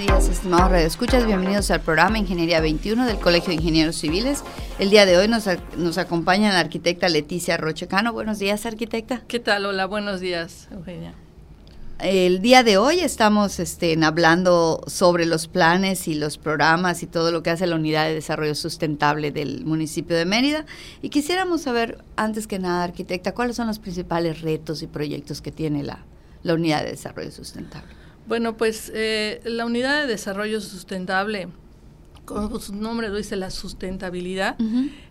[0.00, 1.26] días, estimados radioescuchas.
[1.26, 4.42] Bienvenidos al programa Ingeniería 21 del Colegio de Ingenieros Civiles.
[4.78, 5.44] El día de hoy nos,
[5.76, 8.10] nos acompaña la arquitecta Leticia Rochecano.
[8.14, 9.20] Buenos días, arquitecta.
[9.28, 9.66] ¿Qué tal?
[9.66, 11.12] Hola, buenos días, Eugenia.
[11.98, 17.30] El día de hoy estamos este, hablando sobre los planes y los programas y todo
[17.30, 20.64] lo que hace la Unidad de Desarrollo Sustentable del municipio de Mérida.
[21.02, 25.52] Y quisiéramos saber, antes que nada, arquitecta, cuáles son los principales retos y proyectos que
[25.52, 26.06] tiene la,
[26.42, 27.99] la Unidad de Desarrollo Sustentable.
[28.30, 31.48] Bueno, pues eh, la unidad de desarrollo sustentable,
[32.24, 34.56] como su nombre lo dice, la sustentabilidad,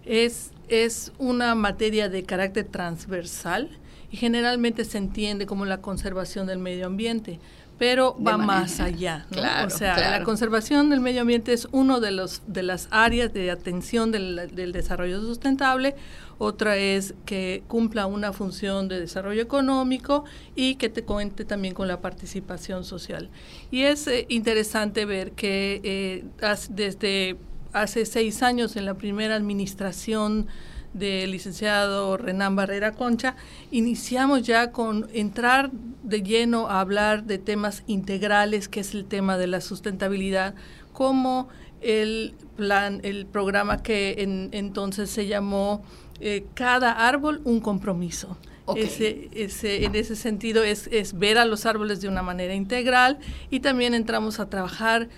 [0.06, 3.72] es, es una materia de carácter transversal
[4.10, 7.42] y generalmente se entiende como la conservación del medio ambiente
[7.80, 9.26] pero va más allá.
[9.32, 9.42] ¿no?
[9.66, 13.50] o sea, la conservación del medio ambiente es uno de los de las áreas de
[13.50, 15.96] atención del, del, desarrollo sustentable.
[16.38, 21.88] Otra es que cumpla una función de desarrollo económico y que te cuente también con
[21.88, 23.30] la participación social.
[23.72, 26.26] Y es eh, interesante ver que eh,
[26.70, 27.38] desde
[27.74, 30.48] hace seis años en la primera administración
[30.94, 33.36] del licenciado Renan Barrera Concha,
[33.72, 35.72] iniciamos ya con entrar
[36.10, 40.56] de lleno a hablar de temas integrales, que es el tema de la sustentabilidad,
[40.94, 41.48] como
[41.82, 45.84] el plan, el programa que en, entonces se llamó
[46.20, 48.38] eh, Cada árbol un compromiso.
[48.76, 53.18] Ese, ese, en ese sentido es, es, ver a los árboles de una manera integral
[53.50, 55.10] y también entramos a trabajar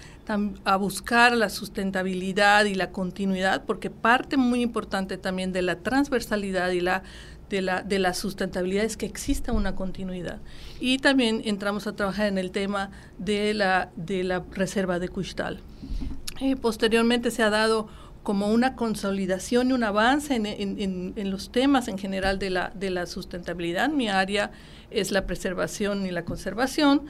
[0.64, 6.72] a buscar la sustentabilidad y la continuidad, porque parte muy importante también de la transversalidad
[6.72, 7.04] y la
[7.52, 10.40] de la, de la sustentabilidad es que exista una continuidad.
[10.80, 15.60] Y también entramos a trabajar en el tema de la, de la reserva de Custal.
[16.40, 17.90] Eh, posteriormente se ha dado
[18.24, 22.72] como una consolidación y un avance en, en, en, los temas en general de la,
[22.74, 23.90] de la sustentabilidad.
[23.90, 24.52] Mi área
[24.92, 27.02] es la preservación y la conservación.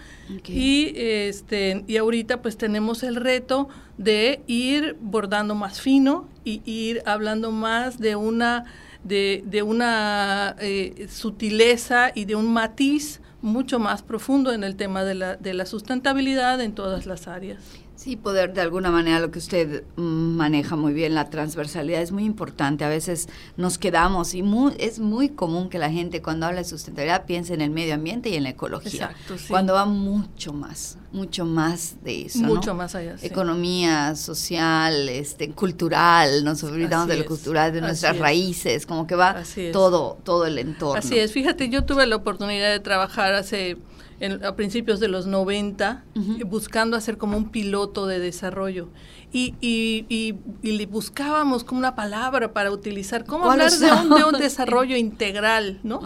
[0.47, 7.03] Y, este, y ahorita pues tenemos el reto de ir bordando más fino y ir
[7.05, 8.65] hablando más de una,
[9.03, 15.03] de, de una eh, sutileza y de un matiz mucho más profundo en el tema
[15.03, 17.59] de la, de la sustentabilidad en todas las áreas.
[18.01, 22.11] Sí, poder de alguna manera lo que usted mm, maneja muy bien, la transversalidad es
[22.11, 22.83] muy importante.
[22.83, 24.43] A veces nos quedamos y
[24.79, 28.29] es muy común que la gente cuando habla de sustentabilidad piense en el medio ambiente
[28.29, 29.11] y en la ecología.
[29.11, 29.45] Exacto, sí.
[29.49, 32.39] Cuando va mucho más, mucho más de eso.
[32.39, 33.19] Mucho más allá.
[33.19, 33.27] Sí.
[33.27, 39.43] Economía, social, este, cultural, nos olvidamos de lo cultural, de nuestras raíces, como que va
[39.71, 40.97] todo, todo el entorno.
[40.97, 43.77] Así es, fíjate, yo tuve la oportunidad de trabajar hace
[44.43, 46.03] a principios de los 90,
[46.45, 48.89] buscando hacer como un piloto de desarrollo.
[49.33, 50.05] Y, y,
[50.61, 55.79] y, buscábamos como una palabra para utilizar, cómo hablar de un, de un, desarrollo integral,
[55.83, 56.01] ¿no?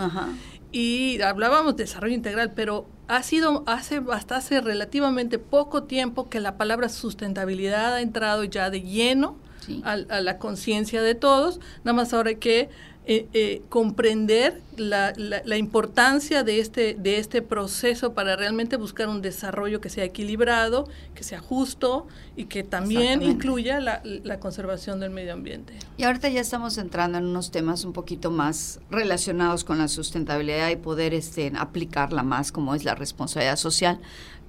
[0.71, 6.39] Y hablábamos de desarrollo integral, pero ha sido hace, hasta hace relativamente poco tiempo que
[6.39, 9.37] la palabra sustentabilidad ha entrado ya de lleno
[9.83, 12.69] a, a, la conciencia de todos, nada más ahora hay que
[13.07, 19.21] eh, eh, comprender la, la, importancia de este, de este proceso para realmente buscar un
[19.21, 25.11] desarrollo que sea equilibrado, que sea justo y que también incluya la, la, conservación del
[25.11, 25.73] medio ambiente.
[25.97, 30.69] Y ahorita ya estamos entrando en unos temas un poquito más relacionados con la sustentabilidad
[30.69, 33.99] y poder este, aplicarla más, como es la responsabilidad social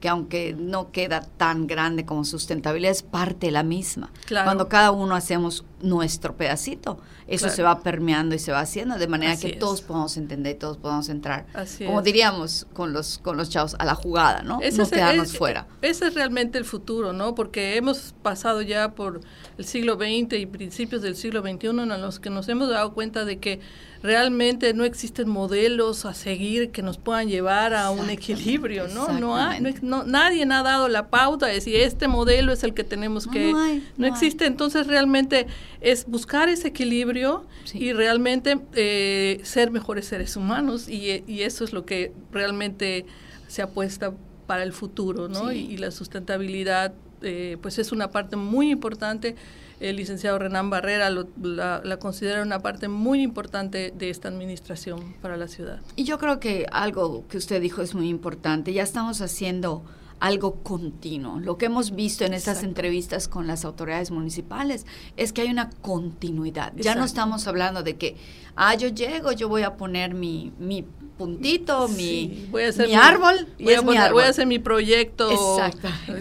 [0.01, 4.11] que aunque no queda tan grande como sustentabilidad, es parte de la misma.
[4.29, 9.09] Cuando cada uno hacemos nuestro pedacito, eso se va permeando y se va haciendo de
[9.09, 9.81] manera que todos
[10.17, 11.47] podamos entender, todos podamos entrar,
[11.85, 14.59] como diríamos con los con los chavos, a la jugada, ¿no?
[14.61, 15.67] no quedarnos fuera.
[15.83, 17.35] Ese es realmente el futuro, ¿no?
[17.35, 19.21] Porque hemos pasado ya por
[19.59, 23.25] el siglo XX y principios del siglo XXI en los que nos hemos dado cuenta
[23.25, 23.61] de que
[24.07, 29.09] realmente no existen modelos a seguir que nos puedan llevar a un equilibrio, ¿no?
[29.19, 32.85] No, hay, no, nadie ha dado la pauta de decir este modelo es el que
[32.85, 33.53] tenemos que...
[33.97, 35.49] No, existe, entonces realmente
[35.81, 41.73] es buscar ese equilibrio y realmente eh, ser mejores seres humanos y, y, eso es
[41.73, 43.07] lo que realmente
[43.49, 44.13] se apuesta
[44.47, 45.51] para el futuro, ¿no?
[45.51, 49.35] Y, y, la sustentabilidad, eh, pues es una parte muy importante
[49.81, 55.49] el licenciado Renan Barrera la, considera una parte muy importante de esta administración para la
[55.49, 55.81] ciudad.
[55.97, 58.73] Y yo creo que algo que usted dijo es muy importante.
[58.73, 59.85] Ya estamos haciendo
[60.21, 61.41] algo continuo.
[61.41, 64.87] Lo que hemos visto en estas entrevistas con las autoridades municipales
[65.17, 66.73] es que hay una continuidad.
[66.77, 68.17] Ya no estamos hablando de que,
[68.55, 70.85] ah, yo llego, yo voy a poner mi, mi
[71.19, 75.29] puntito, mi, voy a hacer mi, árbol, voy, a voy a hacer mi proyecto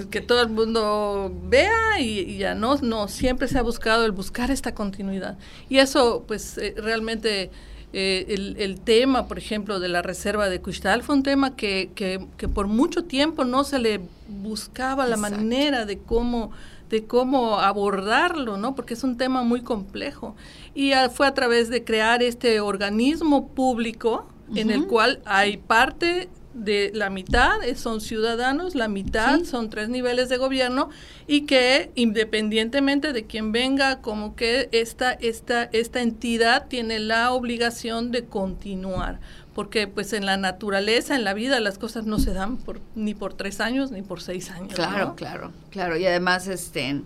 [0.09, 4.51] que todo el mundo vea y, ya no, no, siempre se ha buscado el buscar
[4.51, 5.38] esta continuidad.
[5.69, 7.51] Y eso, pues, eh, realmente
[7.94, 12.48] eh, el, tema, por ejemplo, de la reserva de Cuxtal fue un tema que, que,
[12.48, 16.52] por mucho tiempo no se le buscaba la manera de cómo
[16.90, 18.76] de cómo abordarlo, ¿no?
[18.76, 20.36] Porque es un tema muy complejo.
[20.76, 26.92] Y fue a través de crear este organismo público en el cual hay parte de
[26.94, 30.90] la mitad son ciudadanos, la mitad son tres niveles de gobierno
[31.28, 38.12] y que independientemente de quien venga, como que esta, esta, esta entidad tiene la obligación
[38.12, 39.19] de continuar,
[39.54, 43.13] porque pues en la naturaleza, en la vida, las cosas no se dan por, ni
[43.13, 44.74] por tres años ni por seis años.
[44.74, 45.98] Claro, claro, claro.
[45.98, 47.01] Y además, este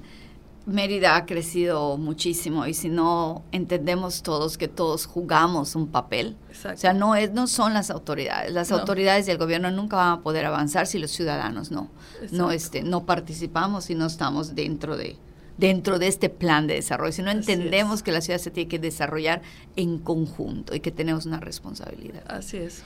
[0.69, 6.77] Mérida ha crecido muchísimo y si no entendemos todos que todos jugamos un papel, o
[6.77, 10.21] sea, no es no son las autoridades, las autoridades y el gobierno nunca van a
[10.21, 11.89] poder avanzar si los ciudadanos no
[12.31, 15.18] no este no participamos y no estamos dentro de
[15.60, 18.80] dentro de este plan de desarrollo, si no entendemos que la ciudad se tiene que
[18.80, 19.42] desarrollar
[19.75, 22.24] en conjunto y que tenemos una responsabilidad.
[22.27, 22.83] Así es.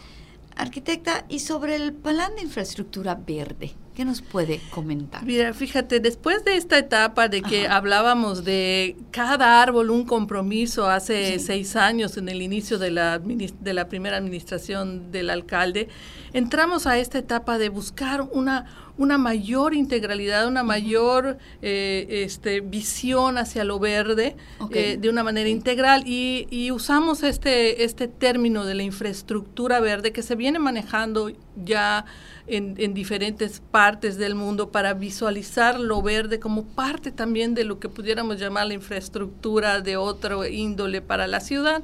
[0.56, 5.24] Arquitecta, y sobre el plan de infraestructura verde, ¿qué nos puede comentar?
[5.24, 11.40] Mira, fíjate, después de esta etapa de que hablábamos de cada árbol un compromiso hace
[11.40, 15.90] seis años en el inicio de la, de la primera administración del alcalde,
[16.34, 23.38] entramos a esta etapa de buscar una, una mayor integralidad, una mayor eh, este, visión
[23.38, 24.36] hacia lo verde
[24.72, 26.04] eh, de una manera integral.
[26.06, 32.06] Y, y, usamos este, este término de la infraestructura verde que se viene manejando ya
[32.45, 37.80] en, en, diferentes partes del mundo para visualizar lo verde como parte también de lo
[37.80, 41.84] que pudiéramos llamar la infraestructura de otro índole para la ciudad.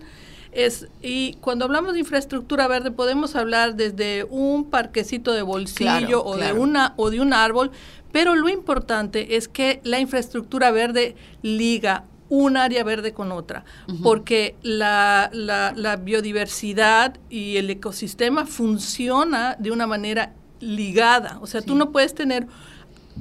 [0.51, 6.37] Es, y cuando hablamos de infraestructura verde podemos hablar desde un parquecito de bolsillo o,
[6.37, 7.71] De una, o de un árbol,
[8.11, 13.65] pero lo importante es que la infraestructura verde liga un área verde con otra,
[14.03, 21.39] porque la, la, biodiversidad y el ecosistema funciona de una manera ligada.
[21.41, 22.47] O sea, tú no puedes tener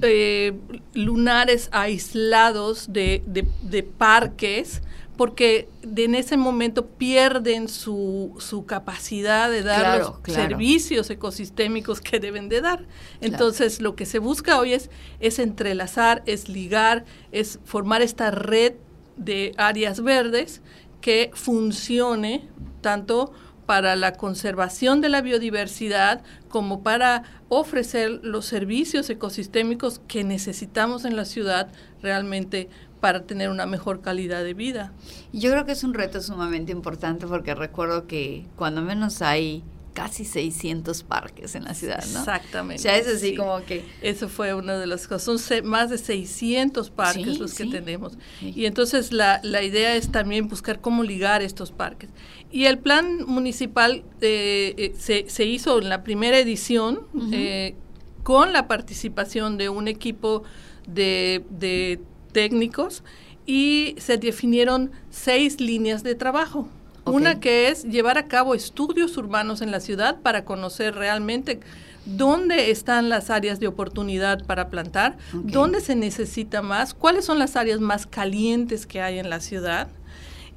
[0.02, 0.54] eh,
[0.94, 4.82] lunares aislados de, de parques
[5.18, 12.48] porque en ese momento pierden su, su capacidad de dar los servicios ecosistémicos que deben
[12.48, 12.86] de dar.
[13.20, 18.74] Entonces, lo que se busca hoy es, es entrelazar, es ligar, es formar esta red
[19.16, 20.62] de áreas verdes
[21.00, 22.48] que funcione
[22.80, 23.32] tanto
[23.68, 31.16] para la conservación de la biodiversidad como para ofrecer los servicios ecosistémicos que necesitamos en
[31.16, 31.68] la ciudad
[32.00, 32.70] realmente
[33.02, 34.94] para tener una mejor calidad de vida.
[35.34, 39.62] Yo creo que es un reto sumamente importante porque recuerdo que cuando menos hay
[39.98, 42.20] casi 600 parques en la ciudad, ¿no?
[42.20, 42.80] Exactamente.
[42.80, 43.84] O sea, es así como que...
[44.00, 45.40] Eso fue una de las cosas.
[45.40, 48.12] Son más de 600 parques los que tenemos.
[48.40, 52.10] Y entonces la, la, idea es también buscar cómo ligar estos parques.
[52.52, 57.00] Y el plan municipal eh, eh, se, se, hizo en la primera edición
[57.32, 57.74] eh,
[58.22, 60.44] con la participación de un equipo
[60.86, 63.02] de, de técnicos
[63.46, 66.68] y se definieron seis líneas de trabajo.
[67.12, 71.60] Una que es llevar a cabo estudios urbanos en la ciudad para conocer realmente
[72.04, 77.56] dónde están las áreas de oportunidad para plantar, dónde se necesita más, cuáles son las
[77.56, 79.88] áreas más calientes que hay en la ciudad.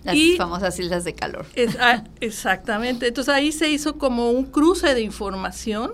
[0.04, 1.46] Las famosas islas de calor.
[1.80, 3.08] Ah, exactamente.
[3.08, 5.94] Entonces ahí se hizo como un cruce de información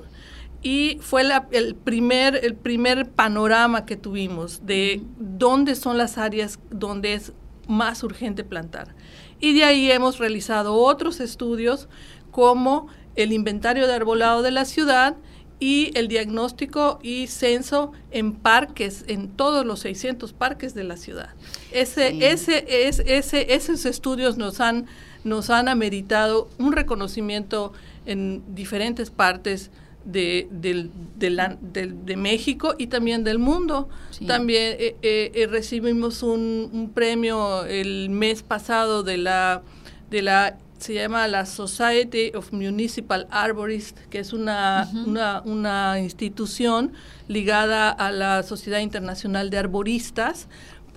[0.61, 7.13] y fue el, primer, el primer panorama que tuvimos de dónde son las áreas donde
[7.13, 7.33] es
[7.67, 8.95] más urgente plantar.
[9.39, 11.87] Y de ahí hemos realizado otros estudios
[12.31, 15.15] como el inventario de arbolado de la ciudad
[15.59, 21.29] y el diagnóstico y censo en parques, en todos los 600 parques de la ciudad.
[21.71, 24.85] Ese, ese, es, ese, esos estudios nos han,
[25.23, 27.73] nos han ameritado un reconocimiento
[28.05, 29.71] en diferentes partes
[30.07, 33.89] de, de, México y también del mundo.
[34.25, 39.61] También eh, eh, eh, recibimos un, un, premio el mes pasado de la,
[40.09, 46.93] de la, se llama la Society of Municipal Arborists, que es una, una, una institución
[47.27, 50.47] ligada a la Sociedad Internacional de Arboristas,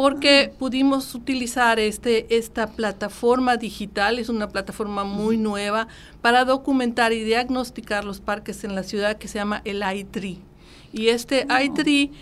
[0.01, 5.89] porque pudimos utilizar este, esta plataforma digital, es una plataforma muy nueva,
[6.23, 10.39] para documentar y diagnosticar los parques en la ciudad que se llama el iTree.
[10.91, 11.63] Y este oh.
[11.63, 12.13] iTree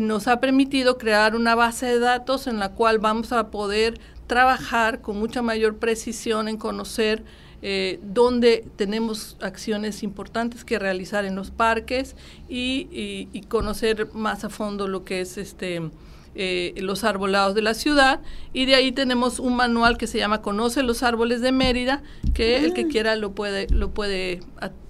[0.00, 5.00] nos ha permitido crear una base de datos en la cual vamos a poder trabajar
[5.00, 7.22] con mucha mayor precisión en conocer
[7.62, 12.16] eh, dónde tenemos acciones importantes que realizar en los parques
[12.48, 12.88] y,
[13.32, 15.88] y, conocer más a fondo lo que es este
[16.34, 18.20] eh, los arbolados de la ciudad
[18.52, 22.02] y de ahí tenemos un manual que se llama Conoce los árboles de Mérida,
[22.34, 22.88] que el que ah.
[22.90, 24.40] quiera lo puede lo puede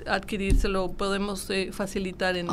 [0.07, 2.49] adquirir, se lo podemos eh, facilitar en,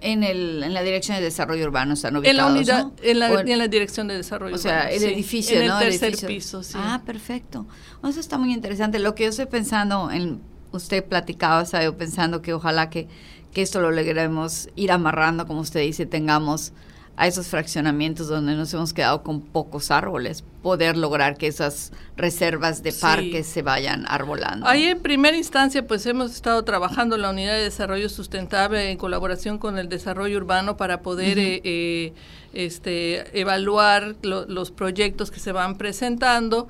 [0.00, 3.40] en, el, en la Dirección de Desarrollo Urbano están ubicados, en la unidad, en, la,
[3.40, 4.78] en, la, Dirección de Desarrollo Urbano.
[4.78, 6.74] O sea, el edificio, en el tercer piso, sí.
[6.76, 7.66] Ah, perfecto.
[8.08, 8.98] Eso está muy interesante.
[8.98, 10.40] Lo que yo estoy pensando, en,
[10.72, 13.08] usted platicaba, yo pensando que ojalá que,
[13.52, 16.72] que esto lo logremos ir amarrando, como usted dice, tengamos
[17.18, 22.84] a esos fraccionamientos donde nos hemos quedado con pocos árboles, poder lograr que esas reservas
[22.84, 24.68] de parques se vayan arbolando.
[24.68, 28.98] Ahí en primera instancia pues hemos estado trabajando en la unidad de desarrollo sustentable en
[28.98, 32.12] colaboración con el desarrollo urbano para poder eh, eh,
[32.52, 36.68] este, evaluar los proyectos que se van presentando.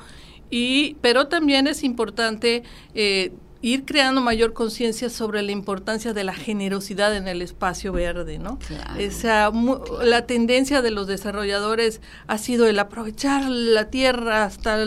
[0.49, 2.63] Y pero también es importante
[2.95, 8.39] eh, ir creando mayor conciencia sobre la importancia de la generosidad en el espacio verde,
[8.39, 8.59] ¿no?
[8.99, 9.51] Esa,
[10.03, 14.85] la tendencia de los desarrolladores ha sido el aprovechar la tierra hasta,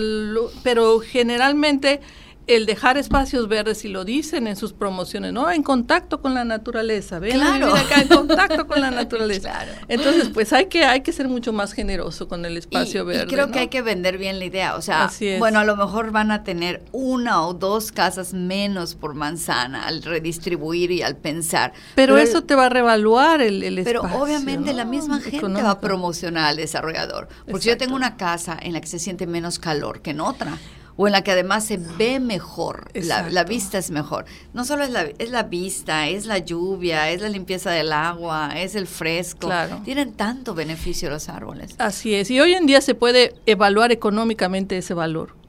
[0.64, 2.00] pero generalmente
[2.48, 5.52] el dejar espacios verdes, y lo dicen en sus promociones, ¿no?
[5.52, 7.74] En contacto con la naturaleza, ven claro.
[7.76, 9.66] acá en contacto con la naturaleza.
[9.88, 13.24] Entonces, pues hay que, hay que ser mucho más generoso con el espacio verde.
[13.24, 14.76] Y creo que hay que vender bien la idea.
[14.76, 19.14] O sea, bueno, a lo mejor van a tener una o dos casas menos por
[19.14, 21.74] manzana al redistribuir y al pensar.
[21.96, 24.10] Pero, eso te va a revaluar el, el pero espacio.
[24.10, 27.30] Pero obviamente la misma gente va a promocionar al desarrollador.
[27.50, 30.58] Porque yo tengo una casa en la que se siente menos calor que en otra
[30.96, 34.26] o en la que además se ve mejor, la, vista es mejor.
[34.54, 38.52] No solo es la, es la vista, es la lluvia, es la limpieza del agua,
[38.56, 39.50] es el fresco.
[39.84, 41.76] Tienen tanto beneficio los árboles.
[41.78, 45.41] Así es, y hoy en día se puede evaluar económicamente ese valor.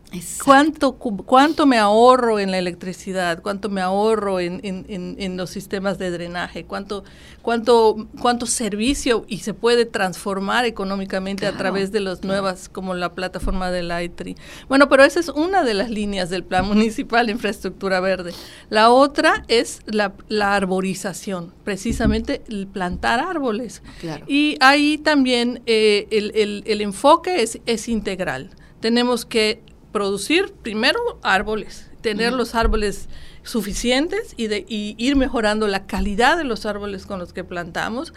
[0.45, 3.40] ¿Cuánto, ¿Cuánto me ahorro en la electricidad?
[3.40, 6.64] ¿Cuánto me ahorro en, en, los sistemas de drenaje?
[6.64, 7.04] ¿Cuánto,
[7.40, 13.14] cuánto, ¿Cuánto servicio y se puede transformar económicamente a través de las nuevas, como la
[13.14, 14.37] plataforma del ITRI?
[14.69, 18.33] Bueno, pero esa es una de las líneas del Plan Municipal de Infraestructura Verde.
[18.69, 23.83] La otra es la, la arborización, precisamente el plantar árboles.
[24.26, 28.50] Y ahí también eh, el, el, el enfoque es, es integral
[28.81, 33.08] tenemos que producir primero árboles, tener los árboles
[33.42, 38.12] suficientes y, de, ir mejorando la calidad de los árboles con los que plantamos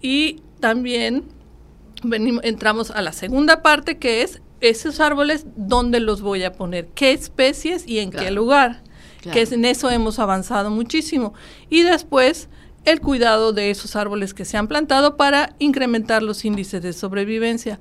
[0.00, 1.24] y también
[2.02, 6.88] venimos, entramos a la segunda parte que es esos árboles, ¿dónde los voy a poner?
[6.88, 8.82] ¿Qué especies y en qué lugar?
[9.32, 11.34] Que en eso hemos avanzado muchísimo.
[11.68, 12.48] Y después
[12.84, 17.78] el cuidado de esos árboles que se han plantado para incrementar los índices de sobrevivencia.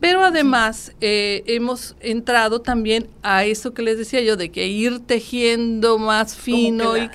[0.00, 5.00] Pero además eh, hemos entrado también a eso que les decía yo, de que ir
[5.00, 7.10] tejiendo más fino y,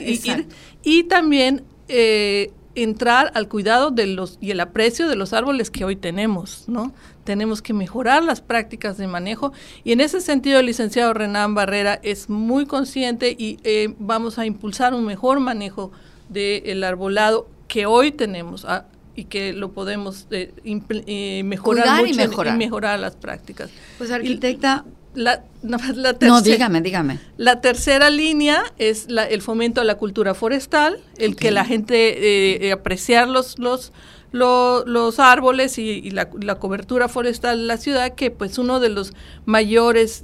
[0.83, 5.85] y, también eh, entrar al cuidado de los y el aprecio de los árboles que
[5.85, 6.93] hoy tenemos, ¿no?
[7.23, 11.99] Tenemos que mejorar las prácticas de manejo y en ese sentido el licenciado Renan Barrera
[12.03, 15.91] es muy consciente y eh, vamos a impulsar un mejor manejo
[16.29, 18.65] del arbolado que hoy tenemos.
[18.65, 22.57] Ah, y que lo podemos eh, eh, mejorar y mejorar.
[22.57, 23.69] mejorar las prácticas.
[23.97, 27.19] Pues arquitecta, la, no, dígame, dígame.
[27.37, 32.65] La tercera línea es la, el fomento a la cultura forestal, el que la gente
[32.65, 33.91] eh, apreciar los, los,
[34.31, 39.13] los árboles y, la, la, cobertura forestal de la ciudad, que pues uno de los
[39.45, 40.23] mayores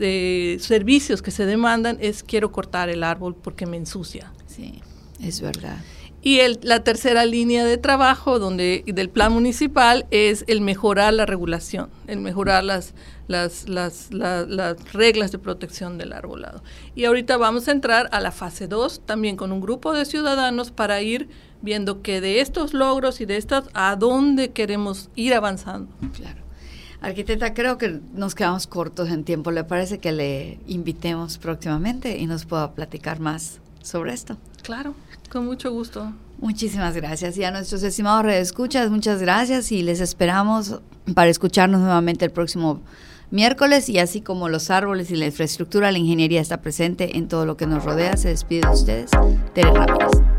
[0.64, 4.32] servicios que se demandan es quiero cortar el árbol porque me ensucia.
[4.48, 4.82] Sí,
[5.22, 5.78] es verdad.
[6.22, 11.26] Y el, la tercera línea de trabajo donde, del plan municipal es el mejorar la
[11.26, 12.94] regulación, el mejorar las,
[13.28, 16.62] las, las, las reglas de protección del arbolado.
[16.96, 20.72] Y ahorita vamos a entrar a la fase 2 también con un grupo de ciudadanos
[20.72, 21.30] para ir
[21.62, 25.94] viendo que de estos logros y de estas, a dónde queremos ir avanzando.
[26.16, 26.40] Claro.
[27.02, 29.52] Arquitecta, creo que nos quedamos cortos en tiempo.
[29.52, 34.38] ¿Le parece que le invitemos próximamente y nos pueda platicar más sobre esto?
[34.62, 34.94] Claro.
[35.30, 36.12] Con mucho gusto.
[36.40, 37.38] Muchísimas gracias.
[37.38, 40.80] Y a nuestros estimados redescuchas, muchas gracias y les esperamos
[41.14, 42.82] para escucharnos nuevamente el próximo
[43.32, 47.46] miércoles y así como los árboles y la infraestructura, la ingeniería está presente en todo
[47.46, 48.18] lo que nos rodea.
[48.18, 49.12] Se despide de ustedes,
[49.54, 50.39] Tere Ramírez.